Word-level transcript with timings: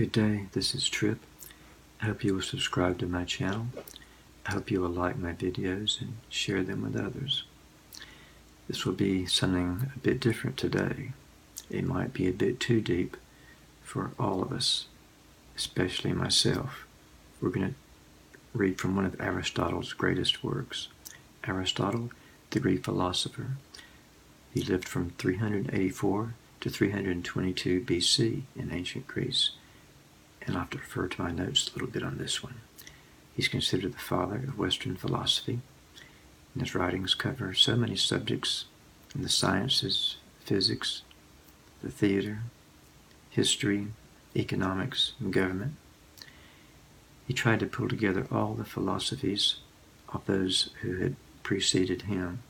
Good 0.00 0.12
day, 0.12 0.46
this 0.52 0.74
is 0.74 0.88
Trip. 0.88 1.18
I 2.00 2.06
hope 2.06 2.24
you 2.24 2.32
will 2.32 2.40
subscribe 2.40 2.96
to 3.00 3.06
my 3.06 3.24
channel. 3.24 3.66
I 4.46 4.52
hope 4.52 4.70
you 4.70 4.80
will 4.80 4.88
like 4.88 5.18
my 5.18 5.34
videos 5.34 6.00
and 6.00 6.14
share 6.30 6.62
them 6.62 6.80
with 6.80 6.96
others. 6.96 7.44
This 8.66 8.86
will 8.86 8.94
be 8.94 9.26
something 9.26 9.90
a 9.94 9.98
bit 9.98 10.18
different 10.18 10.56
today. 10.56 11.12
It 11.68 11.84
might 11.84 12.14
be 12.14 12.26
a 12.26 12.32
bit 12.32 12.60
too 12.60 12.80
deep 12.80 13.18
for 13.82 14.12
all 14.18 14.40
of 14.40 14.52
us, 14.52 14.86
especially 15.54 16.14
myself. 16.14 16.86
We're 17.38 17.50
going 17.50 17.68
to 17.68 17.74
read 18.54 18.80
from 18.80 18.96
one 18.96 19.04
of 19.04 19.20
Aristotle's 19.20 19.92
greatest 19.92 20.42
works. 20.42 20.88
Aristotle, 21.46 22.10
the 22.52 22.60
Greek 22.60 22.84
philosopher. 22.84 23.48
He 24.54 24.62
lived 24.62 24.88
from 24.88 25.10
384 25.18 26.32
to 26.60 26.70
322 26.70 27.82
BC 27.82 28.42
in 28.56 28.72
ancient 28.72 29.06
Greece. 29.06 29.50
I'll 30.52 30.60
have 30.60 30.70
to 30.70 30.78
refer 30.78 31.08
to 31.08 31.22
my 31.22 31.30
notes 31.30 31.68
a 31.68 31.72
little 31.72 31.88
bit 31.88 32.02
on 32.02 32.18
this 32.18 32.42
one. 32.42 32.60
He's 33.34 33.48
considered 33.48 33.92
the 33.92 33.98
father 33.98 34.36
of 34.36 34.58
Western 34.58 34.96
philosophy, 34.96 35.60
and 36.54 36.62
his 36.62 36.74
writings 36.74 37.14
cover 37.14 37.54
so 37.54 37.76
many 37.76 37.96
subjects 37.96 38.66
in 39.14 39.22
the 39.22 39.28
sciences, 39.28 40.16
physics, 40.40 41.02
the 41.82 41.90
theater, 41.90 42.40
history, 43.30 43.88
economics, 44.36 45.12
and 45.20 45.32
government. 45.32 45.74
He 47.26 47.34
tried 47.34 47.60
to 47.60 47.66
pull 47.66 47.88
together 47.88 48.26
all 48.30 48.54
the 48.54 48.64
philosophies 48.64 49.56
of 50.12 50.26
those 50.26 50.70
who 50.82 50.96
had 50.96 51.16
preceded 51.42 52.02
him. 52.02 52.42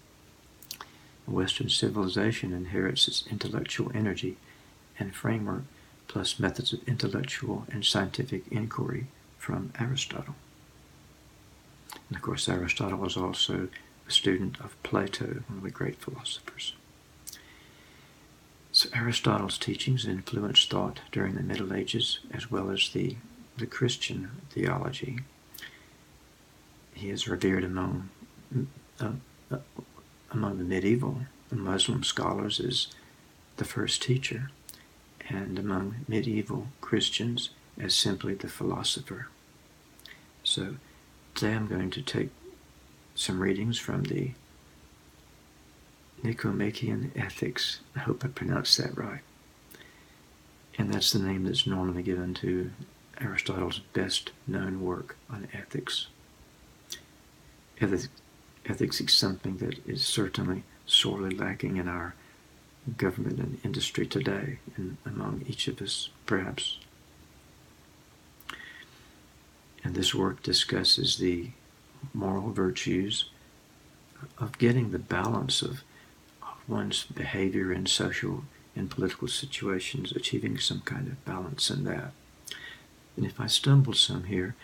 Western 1.26 1.68
civilization 1.68 2.52
inherits 2.52 3.06
its 3.06 3.24
intellectual 3.30 3.92
energy 3.94 4.36
and 4.98 5.14
framework 5.14 5.62
plus 6.10 6.40
methods 6.40 6.72
of 6.72 6.80
intellectual 6.88 7.64
and 7.70 7.84
scientific 7.84 8.42
inquiry 8.50 9.06
from 9.38 9.72
Aristotle. 9.78 10.34
And 12.08 12.16
of 12.16 12.22
course, 12.22 12.48
Aristotle 12.48 12.98
was 12.98 13.16
also 13.16 13.68
a 14.08 14.10
student 14.10 14.58
of 14.58 14.80
Plato, 14.82 15.26
one 15.46 15.58
of 15.58 15.62
the 15.62 15.70
great 15.70 15.98
philosophers. 15.98 16.74
So 18.72 18.88
Aristotle's 18.92 19.56
teachings 19.56 20.04
influenced 20.04 20.68
thought 20.68 20.98
during 21.12 21.34
the 21.34 21.44
Middle 21.44 21.72
Ages 21.72 22.18
as 22.32 22.50
well 22.50 22.70
as 22.72 22.90
the, 22.90 23.14
the 23.56 23.66
Christian 23.66 24.32
theology. 24.50 25.20
He 26.92 27.10
is 27.10 27.28
revered 27.28 27.62
among 27.62 28.08
uh, 29.00 29.12
uh, 29.52 29.58
among 30.32 30.58
the 30.58 30.64
medieval 30.64 31.20
Muslim 31.52 32.02
scholars 32.02 32.58
as 32.58 32.88
the 33.58 33.64
first 33.64 34.02
teacher 34.02 34.50
and 35.30 35.58
among 35.58 36.04
medieval 36.08 36.66
Christians 36.80 37.50
as 37.78 37.94
simply 37.94 38.34
the 38.34 38.48
philosopher. 38.48 39.28
So 40.42 40.76
today 41.34 41.54
I'm 41.54 41.68
going 41.68 41.90
to 41.90 42.02
take 42.02 42.30
some 43.14 43.40
readings 43.40 43.78
from 43.78 44.04
the 44.04 44.32
Nicomachean 46.22 47.12
Ethics. 47.16 47.80
I 47.96 48.00
hope 48.00 48.24
I 48.24 48.28
pronounced 48.28 48.76
that 48.78 48.96
right. 48.96 49.20
And 50.76 50.92
that's 50.92 51.12
the 51.12 51.18
name 51.18 51.44
that's 51.44 51.66
normally 51.66 52.02
given 52.02 52.34
to 52.34 52.70
Aristotle's 53.20 53.80
best 53.92 54.32
known 54.46 54.82
work 54.82 55.16
on 55.30 55.48
ethics. 55.52 56.06
Ethics, 57.80 58.08
ethics 58.66 59.00
is 59.00 59.12
something 59.12 59.58
that 59.58 59.86
is 59.86 60.04
certainly 60.04 60.64
sorely 60.86 61.30
lacking 61.30 61.76
in 61.76 61.88
our 61.88 62.14
government 62.96 63.38
and 63.38 63.60
industry 63.64 64.06
today 64.06 64.58
and 64.76 64.96
among 65.04 65.44
each 65.48 65.68
of 65.68 65.80
us, 65.80 66.10
perhaps. 66.26 66.78
And 69.82 69.94
this 69.94 70.14
work 70.14 70.42
discusses 70.42 71.16
the 71.16 71.50
moral 72.12 72.52
virtues 72.52 73.26
of 74.38 74.58
getting 74.58 74.90
the 74.90 74.98
balance 74.98 75.62
of, 75.62 75.82
of 76.42 76.56
one's 76.68 77.04
behavior 77.04 77.72
in 77.72 77.86
social 77.86 78.44
and 78.76 78.90
political 78.90 79.28
situations, 79.28 80.12
achieving 80.12 80.58
some 80.58 80.80
kind 80.80 81.08
of 81.08 81.24
balance 81.24 81.70
in 81.70 81.84
that. 81.84 82.12
And 83.16 83.26
if 83.26 83.40
I 83.40 83.46
stumble 83.46 83.94
some 83.94 84.24
here, 84.24 84.54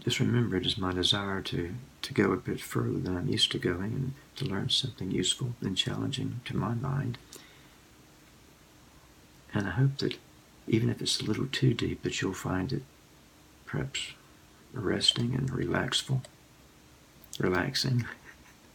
just 0.00 0.20
remember 0.20 0.56
it 0.56 0.66
is 0.66 0.78
my 0.78 0.92
desire 0.92 1.40
to, 1.42 1.74
to 2.02 2.14
go 2.14 2.32
a 2.32 2.36
bit 2.36 2.60
further 2.60 2.98
than 2.98 3.16
I'm 3.16 3.28
used 3.28 3.50
to 3.52 3.58
going 3.58 3.92
and 3.92 4.14
to 4.36 4.44
learn 4.44 4.68
something 4.68 5.10
useful 5.10 5.54
and 5.60 5.76
challenging 5.76 6.40
to 6.44 6.56
my 6.56 6.74
mind. 6.74 7.18
And 9.54 9.66
I 9.66 9.70
hope 9.70 9.98
that 9.98 10.16
even 10.66 10.90
if 10.90 11.00
it's 11.00 11.20
a 11.20 11.24
little 11.24 11.46
too 11.46 11.74
deep, 11.74 12.02
that 12.02 12.20
you'll 12.20 12.34
find 12.34 12.72
it 12.72 12.82
perhaps 13.66 14.12
resting 14.72 15.34
and 15.34 15.50
relaxful, 15.50 16.22
relaxing. 17.38 18.04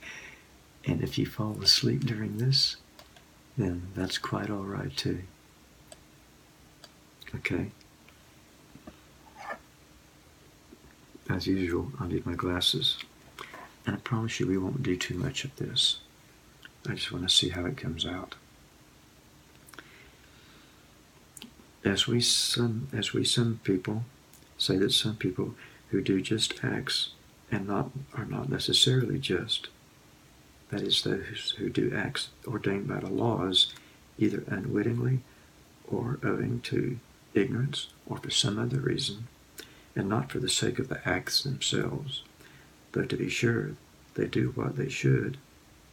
and 0.86 1.02
if 1.02 1.18
you 1.18 1.26
fall 1.26 1.62
asleep 1.62 2.06
during 2.06 2.38
this, 2.38 2.78
then 3.58 3.84
that's 3.96 4.18
quite 4.18 4.50
all 4.50 4.64
right 4.64 4.96
too. 4.96 5.22
Okay. 7.36 7.72
As 11.30 11.48
usual, 11.48 11.92
I 12.00 12.08
need 12.08 12.26
my 12.26 12.34
glasses. 12.36 12.98
And 13.86 13.96
I 13.96 14.00
promise 14.00 14.40
you 14.40 14.48
we 14.48 14.58
won't 14.58 14.84
do 14.84 14.96
too 14.96 15.16
much 15.16 15.44
of 15.44 15.56
this. 15.56 16.00
I 16.88 16.94
just 16.94 17.12
want 17.12 17.28
to 17.28 17.34
see 17.34 17.50
how 17.50 17.66
it 17.66 17.78
comes 17.78 18.06
out. 18.06 18.36
As 21.84 22.08
we 22.08 22.22
some 22.22 22.88
as 22.94 23.14
we 23.14 23.24
some 23.26 23.60
people 23.64 24.06
say 24.58 24.78
that 24.78 24.94
some 24.94 25.18
people 25.18 25.56
who 25.90 26.02
do 26.02 26.22
just 26.22 26.64
acts 26.64 27.10
and 27.52 27.68
not 27.68 27.92
are 28.14 28.26
not 28.26 28.50
necessarily 28.50 29.20
just. 29.20 29.68
That 30.70 30.82
is 30.82 31.04
those 31.04 31.56
who 31.58 31.70
do 31.70 31.94
acts 31.96 32.30
ordained 32.48 32.88
by 32.88 33.00
the 33.00 33.10
laws 33.10 33.74
either 34.18 34.44
unwittingly 34.48 35.20
or 35.88 36.20
owing 36.24 36.62
to 36.62 36.98
ignorance 37.34 37.88
or 38.08 38.18
for 38.18 38.30
some 38.30 38.58
other 38.58 38.80
reason, 38.80 39.28
and 39.96 40.08
not 40.08 40.32
for 40.32 40.40
the 40.40 40.50
sake 40.50 40.80
of 40.80 40.88
the 40.88 41.08
acts 41.08 41.44
themselves 41.44 42.24
though 42.94 43.06
to 43.06 43.18
be 43.18 43.30
sure 43.30 43.72
they 44.16 44.28
do 44.28 44.52
what 44.56 44.78
they 44.78 44.90
should 44.90 45.38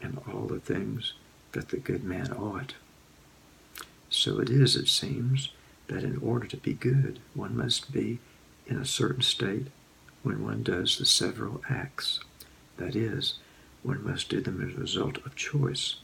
and 0.01 0.19
all 0.29 0.47
the 0.47 0.61
things 0.61 1.15
that 1.53 1.71
the 1.71 1.77
good 1.79 2.05
man 2.05 2.33
ought. 2.33 2.75
So 4.09 4.39
it 4.39 4.49
is, 4.49 4.77
it 4.77 4.89
seems, 4.89 5.51
that 5.91 6.05
in 6.05 6.17
order 6.19 6.47
to 6.47 6.57
be 6.57 6.73
good, 6.73 7.19
one 7.35 7.57
must 7.57 7.93
be 7.93 8.21
in 8.67 8.77
a 8.77 8.85
certain 8.85 9.23
state 9.23 9.67
when 10.23 10.45
one 10.45 10.63
does 10.63 10.97
the 10.97 11.05
several 11.05 11.63
acts. 11.69 12.21
That 12.77 12.95
is, 12.95 13.35
one 13.83 14.05
must 14.05 14.29
do 14.29 14.41
them 14.41 14.67
as 14.67 14.77
a 14.77 14.81
result 14.81 15.19
of 15.19 15.35
choice 15.35 15.97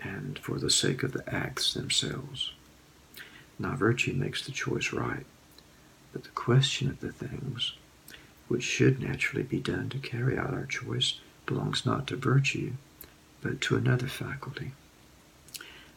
and 0.00 0.38
for 0.38 0.58
the 0.58 0.70
sake 0.70 1.02
of 1.02 1.12
the 1.12 1.28
acts 1.34 1.74
themselves. 1.74 2.52
Now, 3.58 3.74
virtue 3.74 4.12
makes 4.12 4.44
the 4.44 4.52
choice 4.52 4.92
right, 4.92 5.26
but 6.12 6.22
the 6.22 6.30
question 6.30 6.88
of 6.88 7.00
the 7.00 7.12
things 7.12 7.74
which 8.48 8.62
should 8.62 9.00
naturally 9.00 9.42
be 9.42 9.58
done 9.58 9.88
to 9.88 9.98
carry 9.98 10.38
out 10.38 10.52
our 10.52 10.66
choice, 10.66 11.18
belongs 11.46 11.84
not 11.84 12.06
to 12.06 12.16
virtue, 12.16 12.72
but 13.42 13.60
to 13.62 13.76
another 13.76 14.06
faculty. 14.06 14.72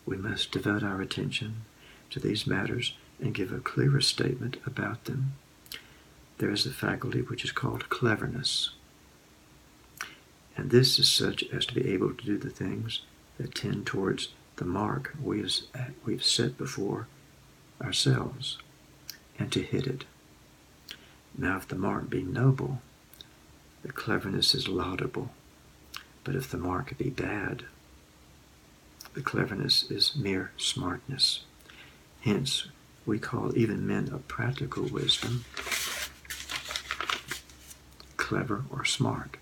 We 0.05 0.17
must 0.17 0.51
devote 0.51 0.83
our 0.83 1.01
attention 1.01 1.65
to 2.09 2.19
these 2.19 2.47
matters 2.47 2.93
and 3.19 3.33
give 3.33 3.51
a 3.51 3.59
clearer 3.59 4.01
statement 4.01 4.57
about 4.65 5.05
them. 5.05 5.33
There 6.37 6.51
is 6.51 6.65
a 6.65 6.71
faculty 6.71 7.21
which 7.21 7.43
is 7.43 7.51
called 7.51 7.89
cleverness, 7.89 8.71
and 10.55 10.69
this 10.69 10.99
is 10.99 11.09
such 11.09 11.43
as 11.51 11.65
to 11.67 11.75
be 11.75 11.91
able 11.91 12.13
to 12.13 12.25
do 12.25 12.37
the 12.37 12.49
things 12.49 13.01
that 13.37 13.55
tend 13.55 13.85
towards 13.85 14.29
the 14.55 14.65
mark 14.65 15.15
we 15.23 15.39
have 15.39 15.51
uh, 15.75 16.17
set 16.19 16.57
before 16.57 17.07
ourselves 17.81 18.57
and 19.37 19.51
to 19.51 19.61
hit 19.61 19.85
it. 19.85 20.05
Now, 21.37 21.57
if 21.57 21.67
the 21.67 21.75
mark 21.75 22.09
be 22.09 22.23
noble, 22.23 22.81
the 23.83 23.91
cleverness 23.91 24.55
is 24.55 24.67
laudable. 24.67 25.29
But 26.23 26.35
if 26.35 26.49
the 26.49 26.57
mark 26.57 26.97
be 26.97 27.09
bad, 27.09 27.63
the 29.13 29.21
cleverness 29.21 29.89
is 29.89 30.15
mere 30.15 30.51
smartness. 30.57 31.45
Hence, 32.27 32.67
we 33.05 33.19
call 33.19 33.57
even 33.57 33.87
men 33.87 34.09
of 34.09 34.27
practical 34.27 34.83
wisdom 34.83 35.45
clever 38.17 38.65
or 38.69 38.83
smart. 38.83 39.37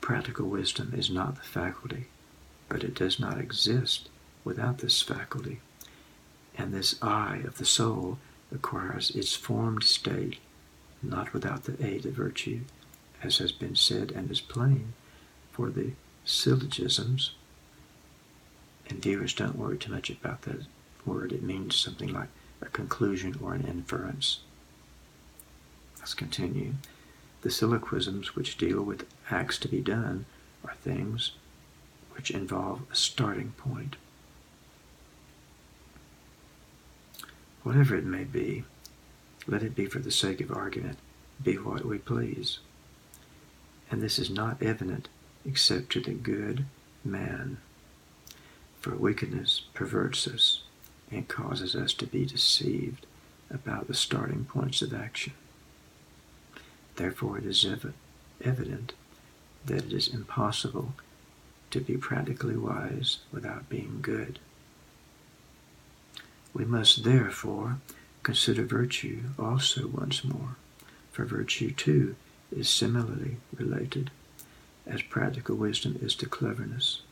Practical 0.00 0.46
wisdom 0.46 0.94
is 0.96 1.10
not 1.10 1.34
the 1.34 1.40
faculty, 1.40 2.06
but 2.68 2.84
it 2.84 2.94
does 2.94 3.18
not 3.18 3.40
exist 3.40 4.08
without 4.44 4.78
this 4.78 5.02
faculty. 5.02 5.58
And 6.56 6.72
this 6.72 7.02
eye 7.02 7.42
of 7.44 7.58
the 7.58 7.64
soul 7.64 8.18
acquires 8.54 9.10
its 9.10 9.34
formed 9.34 9.82
state 9.82 10.36
not 11.02 11.32
without 11.32 11.64
the 11.64 11.84
aid 11.84 12.06
of 12.06 12.12
virtue, 12.12 12.60
as 13.24 13.38
has 13.38 13.50
been 13.50 13.74
said 13.74 14.12
and 14.12 14.30
is 14.30 14.40
plain, 14.40 14.92
for 15.50 15.70
the 15.70 15.94
syllogisms, 16.24 17.32
and 18.88 19.02
viewers 19.02 19.34
don't 19.34 19.58
worry 19.58 19.78
too 19.78 19.90
much 19.90 20.10
about 20.10 20.42
that 20.42 20.60
word. 21.06 21.32
It 21.32 21.42
means 21.42 21.76
something 21.76 22.12
like 22.12 22.28
a 22.60 22.66
conclusion 22.66 23.38
or 23.42 23.54
an 23.54 23.66
inference. 23.66 24.40
Let's 25.98 26.14
continue. 26.14 26.74
The 27.42 27.50
syllogisms 27.50 28.34
which 28.34 28.58
deal 28.58 28.82
with 28.82 29.06
acts 29.30 29.58
to 29.58 29.68
be 29.68 29.80
done 29.80 30.26
are 30.64 30.74
things 30.74 31.32
which 32.12 32.30
involve 32.30 32.82
a 32.90 32.96
starting 32.96 33.52
point. 33.56 33.96
Whatever 37.62 37.96
it 37.96 38.04
may 38.04 38.24
be, 38.24 38.64
let 39.46 39.62
it 39.62 39.74
be 39.74 39.86
for 39.86 39.98
the 39.98 40.10
sake 40.10 40.40
of 40.40 40.50
argument, 40.50 40.98
be 41.42 41.58
what 41.58 41.84
we 41.84 41.98
please. 41.98 42.58
And 43.90 44.02
this 44.02 44.18
is 44.18 44.30
not 44.30 44.62
evident 44.62 45.08
except 45.44 45.90
to 45.90 46.00
the 46.00 46.12
good 46.12 46.64
man. 47.04 47.58
For 48.80 48.94
wickedness 48.94 49.62
perverts 49.74 50.26
us 50.26 50.62
and 51.10 51.28
causes 51.28 51.74
us 51.74 51.92
to 51.94 52.06
be 52.06 52.24
deceived 52.24 53.06
about 53.50 53.86
the 53.86 53.94
starting 53.94 54.44
points 54.44 54.82
of 54.82 54.92
action. 54.92 55.32
Therefore, 56.96 57.38
it 57.38 57.44
is 57.44 57.64
ev- 57.64 57.94
evident 58.42 58.92
that 59.64 59.84
it 59.84 59.92
is 59.92 60.08
impossible 60.08 60.94
to 61.70 61.80
be 61.80 61.96
practically 61.96 62.56
wise 62.56 63.18
without 63.32 63.68
being 63.68 63.98
good. 64.00 64.38
We 66.54 66.64
must 66.64 67.04
therefore 67.04 67.78
consider 68.22 68.64
virtue 68.64 69.20
also 69.38 69.86
once 69.86 70.24
more, 70.24 70.56
for 71.12 71.24
virtue 71.24 71.70
too 71.70 72.16
is 72.50 72.68
similarly 72.68 73.36
related, 73.56 74.10
as 74.86 75.02
practical 75.02 75.56
wisdom 75.56 75.98
is 76.00 76.14
to 76.16 76.26
cleverness. 76.26 77.02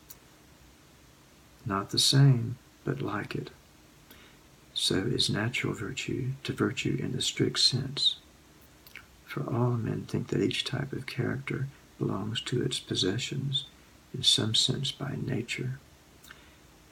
Not 1.65 1.91
the 1.91 1.99
same, 1.99 2.57
but 2.83 3.01
like 3.01 3.35
it. 3.35 3.49
So 4.77 4.95
is 4.97 5.29
natural 5.29 5.73
virtue 5.73 6.33
to 6.43 6.51
virtue 6.51 6.97
in 6.99 7.13
the 7.13 7.21
strict 7.21 7.59
sense. 7.59 8.17
For 9.25 9.49
all 9.49 9.71
men 9.71 10.03
think 10.03 10.27
that 10.27 10.43
each 10.43 10.65
type 10.65 10.91
of 10.91 11.05
character 11.05 11.67
belongs 11.97 12.41
to 12.41 12.61
its 12.61 12.77
possessions, 12.77 13.65
in 14.13 14.21
some 14.21 14.53
sense 14.53 14.91
by 14.91 15.15
nature. 15.15 15.79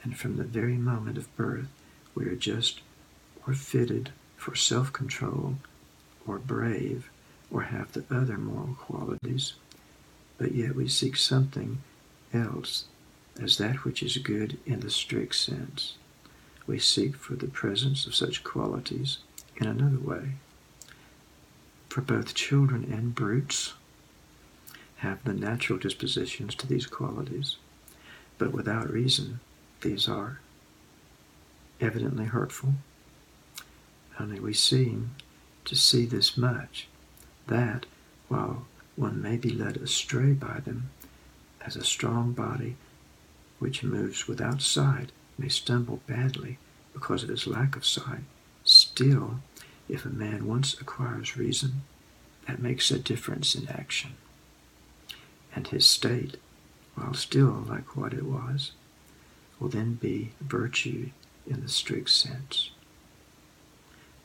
And 0.02 0.16
from 0.16 0.38
the 0.38 0.44
very 0.44 0.78
moment 0.78 1.18
of 1.18 1.34
birth, 1.36 1.68
we 2.14 2.24
are 2.24 2.34
just 2.34 2.80
or 3.46 3.52
fitted 3.52 4.12
for 4.38 4.54
self 4.54 4.90
control 4.90 5.56
or 6.26 6.38
brave 6.38 7.10
or 7.50 7.64
have 7.64 7.92
the 7.92 8.04
other 8.10 8.38
moral 8.38 8.76
qualities, 8.78 9.52
but 10.38 10.52
yet 10.52 10.74
we 10.74 10.88
seek 10.88 11.16
something 11.16 11.82
else 12.32 12.86
as 13.38 13.58
that 13.58 13.84
which 13.84 14.02
is 14.02 14.16
good 14.16 14.58
in 14.64 14.80
the 14.80 14.90
strict 14.90 15.34
sense. 15.34 15.96
We 16.66 16.78
seek 16.78 17.16
for 17.16 17.34
the 17.34 17.46
presence 17.46 18.06
of 18.06 18.14
such 18.14 18.44
qualities 18.44 19.18
in 19.56 19.66
another 19.66 19.98
way. 19.98 20.32
For 21.88 22.00
both 22.00 22.34
children 22.34 22.90
and 22.90 23.14
brutes 23.14 23.74
have 24.96 25.22
the 25.24 25.34
natural 25.34 25.78
dispositions 25.78 26.54
to 26.56 26.66
these 26.66 26.86
qualities, 26.86 27.56
but 28.38 28.52
without 28.52 28.90
reason 28.90 29.40
these 29.82 30.08
are 30.08 30.40
evidently 31.80 32.24
hurtful. 32.24 32.74
Only 34.18 34.40
we 34.40 34.54
seem 34.54 35.10
to 35.66 35.76
see 35.76 36.06
this 36.06 36.36
much, 36.36 36.88
that 37.46 37.86
while 38.28 38.66
one 38.96 39.20
may 39.20 39.36
be 39.36 39.50
led 39.50 39.76
astray 39.76 40.32
by 40.32 40.60
them, 40.60 40.90
as 41.60 41.76
a 41.76 41.84
strong 41.84 42.32
body 42.32 42.76
which 43.58 43.82
moves 43.82 44.26
without 44.26 44.62
sight 44.62 45.12
may 45.38 45.48
stumble 45.48 46.00
badly 46.06 46.58
because 46.92 47.22
of 47.22 47.30
its 47.30 47.46
lack 47.46 47.76
of 47.76 47.84
sight, 47.84 48.24
still, 48.64 49.40
if 49.88 50.04
a 50.04 50.10
man 50.10 50.46
once 50.46 50.80
acquires 50.80 51.36
reason, 51.36 51.82
that 52.46 52.62
makes 52.62 52.90
a 52.90 52.98
difference 52.98 53.54
in 53.54 53.68
action. 53.68 54.12
And 55.54 55.66
his 55.68 55.86
state, 55.86 56.36
while 56.94 57.14
still 57.14 57.64
like 57.68 57.96
what 57.96 58.12
it 58.12 58.24
was, 58.24 58.72
will 59.58 59.68
then 59.68 59.94
be 59.94 60.32
virtue 60.40 61.10
in 61.46 61.62
the 61.62 61.68
strict 61.68 62.10
sense. 62.10 62.70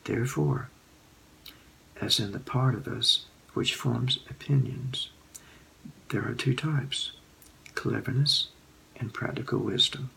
Therefore, 0.04 0.70
as 2.02 2.20
in 2.20 2.32
the 2.32 2.40
part 2.40 2.76
of 2.76 2.88
us 2.88 3.26
which 3.54 3.76
forms 3.76 4.20
opinions, 4.30 5.10
there 6.10 6.28
are 6.28 6.34
two 6.34 6.56
types 6.56 7.12
cleverness 7.76 8.48
and 8.98 9.14
practical 9.14 9.60
wisdom. 9.60 10.10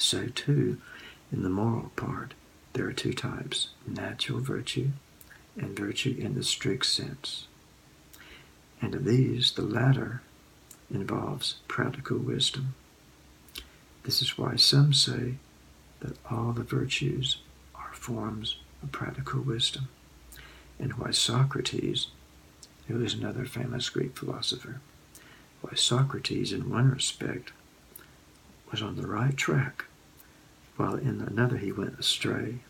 So, 0.00 0.28
too, 0.28 0.78
in 1.32 1.42
the 1.42 1.50
moral 1.50 1.90
part, 1.96 2.34
there 2.72 2.86
are 2.86 2.92
two 2.92 3.12
types 3.12 3.70
natural 3.84 4.38
virtue 4.38 4.90
and 5.56 5.76
virtue 5.76 6.16
in 6.16 6.36
the 6.36 6.44
strict 6.44 6.86
sense. 6.86 7.48
And 8.80 8.94
of 8.94 9.04
these, 9.04 9.50
the 9.50 9.62
latter 9.62 10.22
involves 10.88 11.56
practical 11.66 12.16
wisdom. 12.16 12.74
This 14.04 14.22
is 14.22 14.38
why 14.38 14.54
some 14.54 14.94
say 14.94 15.34
that 15.98 16.16
all 16.30 16.52
the 16.52 16.62
virtues 16.62 17.38
are 17.74 17.92
forms 17.92 18.56
of 18.84 18.92
practical 18.92 19.40
wisdom, 19.40 19.88
and 20.78 20.94
why 20.94 21.10
Socrates, 21.10 22.06
who 22.86 23.04
is 23.04 23.14
another 23.14 23.44
famous 23.44 23.88
Greek 23.90 24.16
philosopher, 24.16 24.80
why 25.60 25.72
Socrates, 25.74 26.52
in 26.52 26.70
one 26.70 26.88
respect, 26.88 27.50
was 28.70 28.80
on 28.80 28.94
the 28.94 29.08
right 29.08 29.36
track, 29.36 29.86
while 30.78 30.94
in 30.94 31.20
another 31.20 31.56
he 31.56 31.72
went 31.72 31.98
astray 31.98 32.60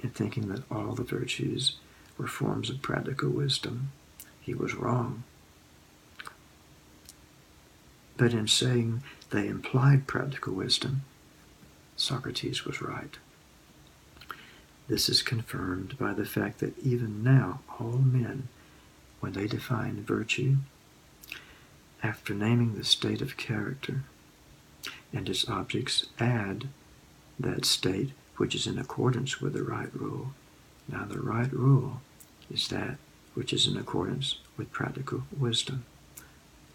in 0.00 0.10
thinking 0.10 0.48
that 0.48 0.64
all 0.70 0.94
the 0.94 1.04
virtues 1.04 1.76
were 2.18 2.26
forms 2.26 2.68
of 2.68 2.82
practical 2.82 3.30
wisdom. 3.30 3.92
He 4.40 4.52
was 4.52 4.74
wrong. 4.74 5.22
But 8.16 8.32
in 8.32 8.48
saying 8.48 9.02
they 9.30 9.46
implied 9.46 10.08
practical 10.08 10.54
wisdom, 10.54 11.02
Socrates 11.96 12.64
was 12.64 12.82
right. 12.82 13.16
This 14.88 15.08
is 15.08 15.22
confirmed 15.22 15.96
by 15.98 16.12
the 16.12 16.24
fact 16.24 16.58
that 16.58 16.76
even 16.80 17.22
now 17.22 17.60
all 17.78 17.98
men, 17.98 18.48
when 19.20 19.32
they 19.34 19.46
define 19.46 20.02
virtue, 20.02 20.56
after 22.02 22.34
naming 22.34 22.74
the 22.74 22.84
state 22.84 23.22
of 23.22 23.36
character 23.36 24.02
and 25.12 25.28
its 25.28 25.48
objects, 25.48 26.06
add 26.18 26.68
that 27.40 27.64
state 27.64 28.10
which 28.36 28.54
is 28.54 28.66
in 28.66 28.78
accordance 28.78 29.40
with 29.40 29.52
the 29.52 29.62
right 29.62 29.94
rule. 29.94 30.32
Now, 30.88 31.04
the 31.04 31.20
right 31.20 31.52
rule 31.52 32.00
is 32.50 32.68
that 32.68 32.96
which 33.34 33.52
is 33.52 33.66
in 33.66 33.76
accordance 33.76 34.36
with 34.56 34.72
practical 34.72 35.22
wisdom. 35.36 35.84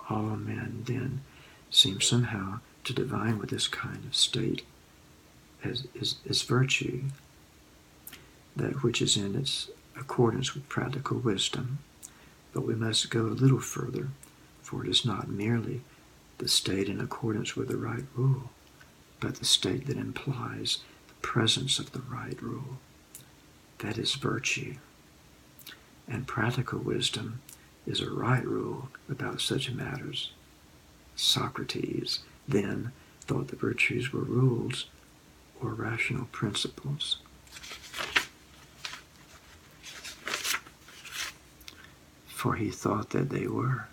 All 0.10 0.36
men 0.36 0.84
then 0.86 1.22
seem 1.70 2.01
somehow 2.01 2.60
to 2.84 2.94
divine 2.94 3.39
with 3.39 3.50
this 3.50 3.68
kind 3.68 4.06
of 4.06 4.16
state 4.16 4.63
as, 5.63 5.88
is, 5.96 6.16
is 6.25 6.44
virtue, 6.44 7.06
that 8.56 8.84
which 8.84 9.01
is 9.01 9.18
in 9.18 9.36
its 9.36 9.70
accordance 10.00 10.54
with 10.54 10.70
practical 10.70 11.18
wisdom. 11.18 11.80
But 12.54 12.66
we 12.66 12.75
must 12.75 13.10
go 13.10 13.22
a 13.22 13.42
little 13.42 13.60
further, 13.60 14.10
for 14.62 14.86
it 14.86 14.89
is 14.89 15.06
not 15.06 15.28
merely 15.28 15.82
the 16.38 16.48
state 16.48 16.88
in 16.88 17.01
accordance 17.01 17.56
with 17.56 17.68
the 17.68 17.78
right 17.78 18.06
rule, 18.16 18.51
but 19.25 19.38
the 19.38 19.46
state 19.46 19.88
that 19.88 19.98
implies 19.98 20.77
the 21.08 21.15
presence 21.15 21.79
of 21.79 21.94
the 21.94 22.01
right 22.01 22.39
rule. 22.44 22.77
That 23.79 23.98
is 23.98 24.13
virtue. 24.13 24.75
And 26.08 26.27
practical 26.27 26.77
wisdom 26.77 27.41
is 27.88 28.01
a 28.01 28.12
right 28.12 28.46
rule 28.46 28.89
about 29.10 29.41
such 29.41 29.72
matters. 29.72 30.32
Socrates, 31.15 32.20
then, 32.48 32.91
thought 33.22 33.48
the 33.48 33.55
virtues 33.55 34.13
were 34.13 34.22
rules 34.22 34.86
or 35.60 35.74
rational 35.74 36.25
principles. 36.25 37.17
For 42.27 42.53
he 42.58 42.70
thought 42.70 43.10
that 43.10 43.32
they 43.32 43.48
were, 43.48 43.88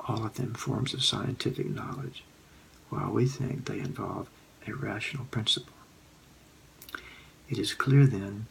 all 0.00 0.26
of 0.26 0.34
them 0.34 0.54
forms 0.54 0.92
of 0.92 1.04
scientific 1.04 1.70
knowledge, 1.70 2.24
while 2.88 3.12
we 3.12 3.26
think 3.26 3.66
they 3.66 3.78
involve 3.78 4.28
a 4.66 4.74
rational 4.74 5.24
principle. 5.26 5.72
It 7.48 7.58
is 7.58 7.74
clear 7.74 8.06
then, 8.06 8.46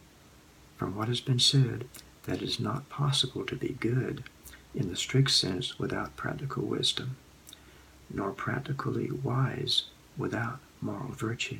from 0.76 0.94
what 0.94 1.08
has 1.08 1.20
been 1.20 1.38
said, 1.38 1.86
that 2.24 2.42
it 2.42 2.48
is 2.48 2.60
not 2.60 2.88
possible 2.88 3.44
to 3.44 3.56
be 3.56 3.76
good 3.80 4.24
in 4.74 4.88
the 4.88 4.96
strict 4.96 5.30
sense 5.30 5.78
without 5.78 6.16
practical 6.16 6.64
wisdom, 6.64 7.16
nor 8.12 8.30
practically 8.30 9.10
wise 9.10 9.84
without 10.16 10.60
moral 10.80 11.12
virtue. 11.12 11.58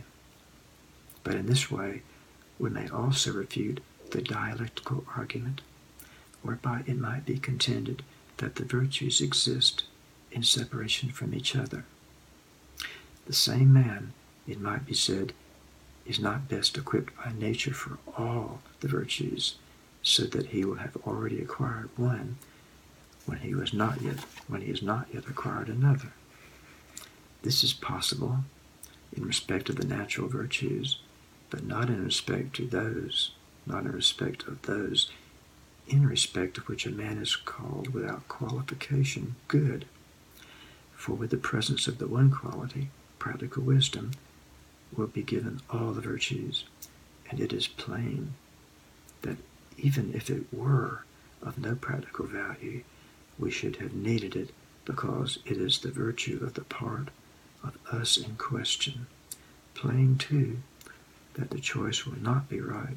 But 1.25 1.35
in 1.35 1.47
this 1.47 1.71
way, 1.71 2.03
we 2.59 2.71
may 2.71 2.89
also 2.89 3.33
refute 3.33 3.81
the 4.11 4.23
dialectical 4.23 5.05
argument, 5.17 5.61
whereby 6.43 6.83
it 6.87 6.99
might 6.99 7.25
be 7.25 7.39
contended 7.39 8.03
that 8.39 8.57
the 8.57 8.65
virtues 8.65 9.21
exist 9.21 9.85
in 10.31 10.43
separation 10.43 11.11
from 11.11 11.35
each 11.35 11.57
other. 11.57 11.85
The 13.27 13.33
same 13.33 13.73
man, 13.73 14.13
it 14.51 14.61
might 14.61 14.87
be 14.87 14.95
said, 14.95 15.33
is 16.07 16.19
not 16.19 16.49
best 16.49 16.77
equipped 16.77 17.17
by 17.17 17.33
nature 17.33 17.75
for 17.75 17.99
all 18.17 18.61
the 18.81 18.89
virtues, 18.89 19.57
so 20.03 20.25
that 20.25 20.47
he 20.47 20.65
will 20.65 20.77
have 20.77 20.97
already 21.07 21.41
acquired 21.41 21.91
one 21.97 22.37
when 23.27 23.39
he 23.39 23.55
was 23.55 23.73
not 23.73 24.01
yet 24.01 24.19
when 24.49 24.63
he 24.63 24.71
has 24.71 24.83
not 24.83 25.07
yet 25.13 25.29
acquired 25.29 25.69
another. 25.69 26.13
This 27.43 27.63
is 27.63 27.73
possible 27.73 28.41
in 29.13 29.27
respect 29.27 29.69
of 29.69 29.77
the 29.77 29.87
natural 29.87 30.29
virtues, 30.29 30.99
but 31.51 31.65
not 31.65 31.89
in 31.89 32.05
respect 32.05 32.55
to 32.57 32.67
those, 32.67 33.33
not 33.67 33.85
in 33.85 33.93
respect 33.93 34.47
of 34.47 34.63
those 34.63 35.11
in 35.91 36.07
respect 36.07 36.57
of 36.57 36.69
which 36.69 36.87
a 36.87 36.91
man 36.91 37.19
is 37.19 37.35
called 37.35 37.93
without 37.93 38.29
qualification 38.29 39.35
good. 39.49 39.85
For 40.95 41.13
with 41.15 41.31
the 41.31 41.37
presence 41.37 41.89
of 41.89 41.99
the 41.99 42.07
one 42.07 42.31
quality, 42.31 42.91
practical 43.19 43.65
wisdom, 43.65 44.13
will 44.97 45.07
be 45.07 45.23
given 45.23 45.61
all 45.71 45.93
the 45.93 46.01
virtues, 46.01 46.65
and 47.31 47.41
it 47.41 47.53
is 47.53 47.67
plain 47.67 48.35
that 49.23 49.37
even 49.79 50.13
if 50.15 50.31
it 50.31 50.53
were 50.53 51.05
of 51.43 51.59
no 51.59 51.75
practical 51.75 52.27
value, 52.27 52.83
we 53.39 53.51
should 53.51 53.77
have 53.77 53.95
needed 53.95 54.37
it 54.37 54.51
because 54.85 55.39
it 55.45 55.57
is 55.57 55.79
the 55.79 55.91
virtue 55.91 56.41
of 56.43 56.55
the 56.55 56.65
part 56.65 57.09
of 57.63 57.77
us 57.91 58.17
in 58.17 58.37
question. 58.37 59.07
Plain, 59.75 60.19
too, 60.19 60.59
that 61.35 61.51
the 61.51 61.61
choice 61.61 62.05
will 62.05 62.19
not 62.19 62.49
be 62.49 62.61
right 62.61 62.97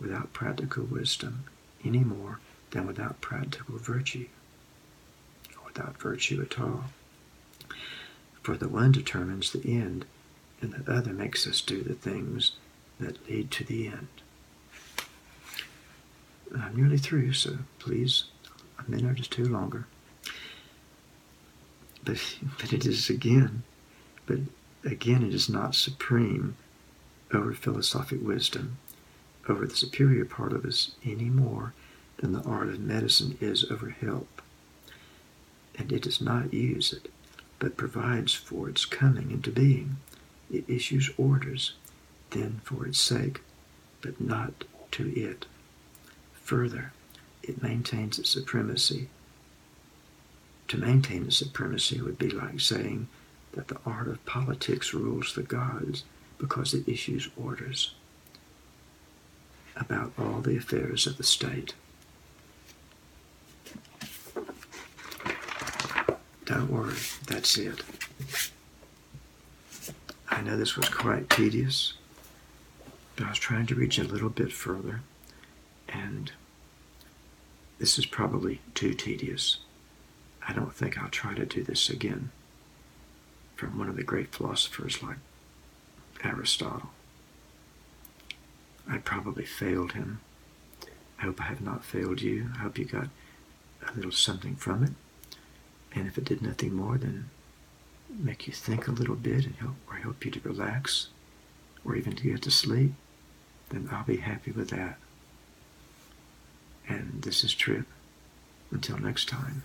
without 0.00 0.32
practical 0.32 0.84
wisdom 0.84 1.44
any 1.84 2.00
more 2.00 2.38
than 2.70 2.86
without 2.86 3.20
practical 3.20 3.78
virtue, 3.78 4.26
or 5.56 5.66
without 5.66 5.98
virtue 5.98 6.42
at 6.42 6.58
all. 6.60 6.84
For 8.42 8.56
the 8.56 8.68
one 8.68 8.92
determines 8.92 9.52
the 9.52 9.66
end, 9.66 10.04
and 10.62 10.72
the 10.72 10.92
other 10.92 11.12
makes 11.12 11.46
us 11.46 11.60
do 11.60 11.82
the 11.82 11.94
things 11.94 12.52
that 13.00 13.28
lead 13.28 13.50
to 13.50 13.64
the 13.64 13.88
end. 13.88 14.08
I'm 16.56 16.76
nearly 16.76 16.98
through, 16.98 17.32
so 17.32 17.58
please, 17.78 18.24
a 18.78 18.90
minute 18.90 19.20
or 19.20 19.24
two 19.24 19.44
longer. 19.44 19.86
But, 22.04 22.22
but 22.60 22.72
it 22.72 22.86
is 22.86 23.10
again, 23.10 23.64
but 24.26 24.38
again, 24.84 25.24
it 25.24 25.34
is 25.34 25.48
not 25.48 25.74
supreme 25.74 26.56
over 27.34 27.52
philosophic 27.52 28.20
wisdom, 28.22 28.78
over 29.48 29.66
the 29.66 29.76
superior 29.76 30.24
part 30.24 30.52
of 30.52 30.64
us 30.64 30.92
any 31.04 31.24
more 31.24 31.72
than 32.18 32.32
the 32.32 32.42
art 32.42 32.68
of 32.68 32.78
medicine 32.78 33.36
is 33.40 33.68
over 33.70 33.90
help. 33.90 34.40
And 35.76 35.90
it 35.90 36.02
does 36.02 36.20
not 36.20 36.52
use 36.52 36.92
it, 36.92 37.10
but 37.58 37.76
provides 37.76 38.34
for 38.34 38.68
its 38.68 38.84
coming 38.84 39.30
into 39.30 39.50
being. 39.50 39.96
It 40.52 40.64
issues 40.68 41.10
orders, 41.16 41.72
then 42.30 42.60
for 42.62 42.86
its 42.86 42.98
sake, 42.98 43.40
but 44.02 44.20
not 44.20 44.64
to 44.92 45.18
it. 45.18 45.46
Further, 46.34 46.92
it 47.42 47.62
maintains 47.62 48.18
its 48.18 48.28
supremacy. 48.30 49.08
To 50.68 50.76
maintain 50.76 51.24
its 51.24 51.38
supremacy 51.38 52.00
would 52.00 52.18
be 52.18 52.28
like 52.28 52.60
saying 52.60 53.08
that 53.52 53.68
the 53.68 53.78
art 53.86 54.08
of 54.08 54.24
politics 54.26 54.94
rules 54.94 55.34
the 55.34 55.42
gods 55.42 56.04
because 56.38 56.74
it 56.74 56.88
issues 56.88 57.28
orders 57.36 57.94
about 59.76 60.12
all 60.18 60.40
the 60.40 60.56
affairs 60.56 61.06
of 61.06 61.16
the 61.16 61.24
state. 61.24 61.74
Don't 66.44 66.70
worry, 66.70 66.96
that's 67.26 67.56
it. 67.56 67.82
I 70.42 70.44
know 70.44 70.56
this 70.56 70.76
was 70.76 70.88
quite 70.88 71.30
tedious, 71.30 71.92
but 73.14 73.26
I 73.26 73.28
was 73.28 73.38
trying 73.38 73.66
to 73.66 73.76
reach 73.76 73.96
a 73.96 74.02
little 74.02 74.28
bit 74.28 74.52
further, 74.52 75.02
and 75.88 76.32
this 77.78 77.96
is 77.96 78.06
probably 78.06 78.60
too 78.74 78.92
tedious. 78.92 79.58
I 80.48 80.52
don't 80.52 80.74
think 80.74 80.98
I'll 80.98 81.10
try 81.10 81.34
to 81.34 81.46
do 81.46 81.62
this 81.62 81.88
again 81.88 82.30
from 83.54 83.78
one 83.78 83.88
of 83.88 83.94
the 83.94 84.02
great 84.02 84.34
philosophers 84.34 85.00
like 85.00 85.18
Aristotle. 86.24 86.90
I 88.90 88.98
probably 88.98 89.44
failed 89.44 89.92
him. 89.92 90.22
I 91.20 91.26
hope 91.26 91.40
I 91.40 91.44
have 91.44 91.60
not 91.60 91.84
failed 91.84 92.20
you. 92.20 92.48
I 92.56 92.58
hope 92.58 92.78
you 92.78 92.84
got 92.84 93.10
a 93.88 93.94
little 93.94 94.10
something 94.10 94.56
from 94.56 94.82
it. 94.82 94.92
And 95.94 96.08
if 96.08 96.18
it 96.18 96.24
did 96.24 96.42
nothing 96.42 96.74
more 96.74 96.98
than 96.98 97.30
make 98.18 98.46
you 98.46 98.52
think 98.52 98.88
a 98.88 98.92
little 98.92 99.14
bit 99.16 99.46
and 99.46 99.54
help 99.56 99.76
or 99.88 99.96
help 99.96 100.24
you 100.24 100.30
to 100.30 100.40
relax 100.40 101.08
or 101.84 101.96
even 101.96 102.14
to 102.16 102.22
get 102.24 102.42
to 102.42 102.50
sleep, 102.50 102.92
then 103.70 103.88
I'll 103.90 104.04
be 104.04 104.18
happy 104.18 104.52
with 104.52 104.70
that. 104.70 104.98
And 106.88 107.22
this 107.22 107.44
is 107.44 107.54
Trip. 107.54 107.86
Until 108.70 108.98
next 108.98 109.28
time, 109.28 109.62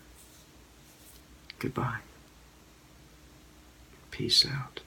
goodbye. 1.59 1.99
Peace 4.11 4.45
out. 4.45 4.81